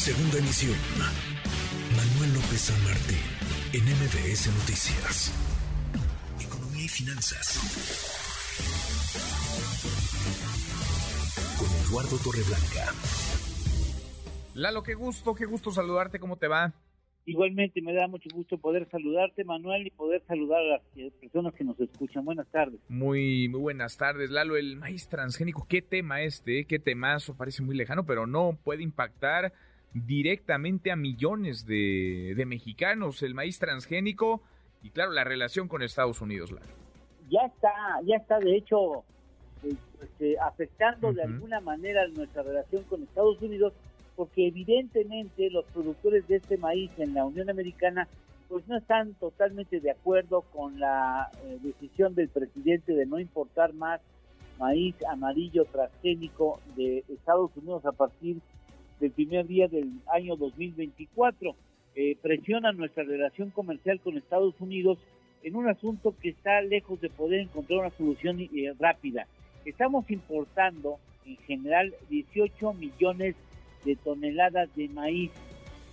[0.00, 0.78] Segunda emisión.
[1.94, 3.20] Manuel López San Martín,
[3.74, 5.28] en MBS Noticias.
[6.40, 7.60] Economía y finanzas.
[11.58, 12.94] Con Eduardo Torreblanca.
[14.54, 16.72] Lalo, qué gusto, qué gusto saludarte, ¿cómo te va?
[17.26, 21.64] Igualmente me da mucho gusto poder saludarte, Manuel, y poder saludar a las personas que
[21.64, 22.24] nos escuchan.
[22.24, 22.80] Buenas tardes.
[22.88, 24.56] Muy, muy buenas tardes, Lalo.
[24.56, 29.52] El maíz transgénico, qué tema este, qué temazo, parece muy lejano, pero no puede impactar
[29.92, 33.22] directamente a millones de, de mexicanos.
[33.22, 34.42] El maíz transgénico
[34.82, 36.54] y, claro, la relación con Estados Unidos.
[37.28, 37.72] Ya está,
[38.04, 39.04] ya está, de hecho,
[39.62, 43.72] eh, este, afectando de alguna manera nuestra relación con Estados Unidos
[44.16, 48.06] porque evidentemente los productores de este maíz en la Unión Americana
[48.48, 53.72] pues no están totalmente de acuerdo con la eh, decisión del presidente de no importar
[53.72, 54.00] más
[54.58, 58.40] maíz amarillo transgénico de Estados Unidos a partir
[59.00, 61.54] del primer día del año 2024.
[61.96, 64.98] Eh, presiona nuestra relación comercial con Estados Unidos
[65.42, 69.26] en un asunto que está lejos de poder encontrar una solución eh, rápida.
[69.64, 73.34] Estamos importando en general 18 millones
[73.84, 75.30] de toneladas de maíz,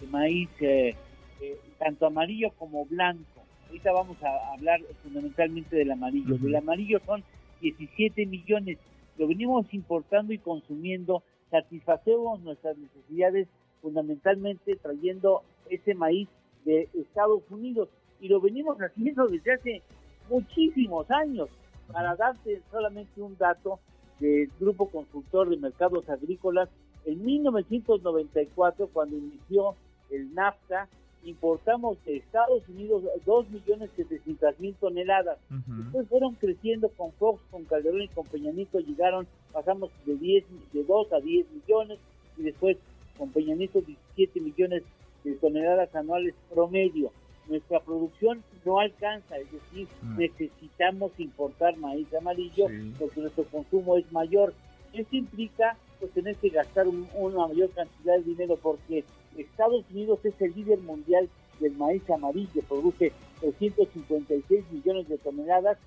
[0.00, 0.94] de maíz eh,
[1.40, 3.42] eh, tanto amarillo como blanco.
[3.66, 6.36] Ahorita vamos a hablar fundamentalmente del amarillo.
[6.38, 7.24] Del amarillo son
[7.60, 8.78] 17 millones.
[9.18, 11.22] Lo venimos importando y consumiendo.
[11.52, 13.46] Satisfacemos nuestras necesidades
[13.82, 16.28] fundamentalmente trayendo ese maíz
[16.64, 17.90] de Estados Unidos.
[18.20, 19.82] Y lo venimos haciendo desde hace
[20.30, 21.50] muchísimos años.
[21.92, 23.80] Para darte solamente un dato
[24.18, 26.70] del Grupo Consultor de Mercados Agrícolas,
[27.04, 29.74] en 1994, cuando inició
[30.10, 30.88] el NAFTA,
[31.24, 35.38] importamos de Estados Unidos 2.700.000 toneladas.
[35.48, 40.84] Después fueron creciendo con Fox, con Calderón y con Peñanito, llegaron, pasamos de 10, de
[40.84, 41.98] 2 a 10 millones
[42.36, 42.76] y después
[43.18, 44.82] con Peñanito 17 millones
[45.24, 47.12] de toneladas anuales promedio.
[47.48, 52.66] Nuestra producción no alcanza, es decir, necesitamos importar maíz amarillo
[52.98, 54.54] porque nuestro consumo es mayor.
[54.92, 59.04] Esto implica pues tener que gastar una mayor cantidad de dinero porque
[59.36, 61.28] Estados Unidos es el líder mundial
[61.60, 65.78] del maíz amarillo, produce 356 millones de toneladas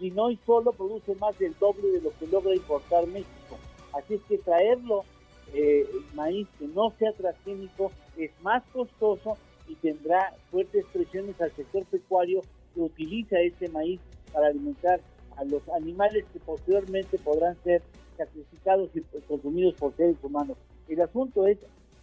[0.00, 3.58] y no solo produce más del doble de lo que logra importar México.
[3.92, 5.04] Así es que traerlo,
[5.52, 9.36] eh, maíz que no sea transgénico, es más costoso
[9.68, 12.42] y tendrá fuertes presiones al sector pecuario
[12.74, 14.00] que utiliza este maíz
[14.32, 15.00] para alimentar
[15.36, 17.82] a los animales que posteriormente podrán ser
[18.16, 20.56] sacrificados y consumidos por seres humanos.
[20.88, 21.58] El asunto es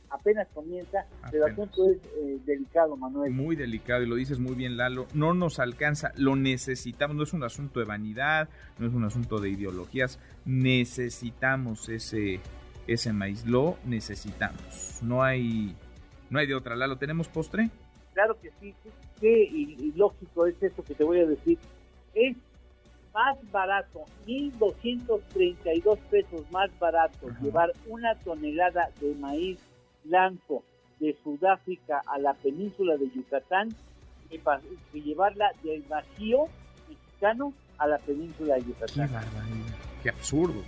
[0.10, 3.32] apenas comienza, el asunto es eh, delicado, Manuel.
[3.32, 5.08] Muy delicado, y lo dices muy bien, Lalo.
[5.14, 7.16] No nos alcanza, lo necesitamos.
[7.16, 10.20] No es un asunto de vanidad, no es un asunto de ideologías.
[10.46, 12.40] Necesitamos ese,
[12.88, 15.00] ese maíz, lo necesitamos.
[15.02, 15.76] No hay,
[16.30, 16.76] no hay de otra.
[16.76, 17.70] Lalo, ¿tenemos postre?
[18.14, 18.74] Claro que sí.
[19.20, 21.58] Qué ilógico es eso que te voy a decir.
[22.14, 22.36] Es
[23.14, 29.60] más barato, 1.232 pesos más barato, llevar una tonelada de maíz
[30.08, 30.64] blanco
[31.00, 33.70] de Sudáfrica a la península de Yucatán
[34.30, 34.42] que,
[35.02, 36.48] llevarla del Bajío
[36.90, 39.10] mexicano a la península de Yucatán.
[39.10, 40.64] Qué Qué absurdo.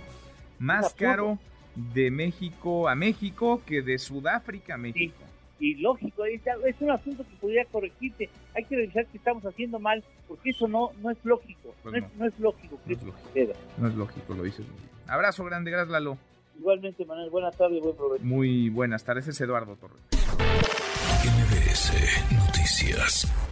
[0.58, 1.38] Más caro
[1.74, 5.24] de México a México que de Sudáfrica a México
[5.60, 6.40] y lógico, es,
[6.80, 8.30] un asunto que podría corregirse.
[8.56, 11.74] Hay que revisar que estamos haciendo mal, porque eso no, no es lógico.
[11.82, 13.58] Pues no, Es, lógico no es lógico.
[13.76, 14.66] No es lógico, lo dices.
[15.06, 16.16] Abrazo grande, gracias Lalo.
[16.60, 18.22] Igualmente, Manuel, buenas tardes, buen provecho.
[18.22, 20.02] Muy buenas tardes, es Eduardo Torres.
[21.24, 23.49] MBS Noticias.